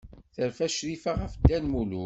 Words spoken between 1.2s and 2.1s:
ɣef Dda Lmulud?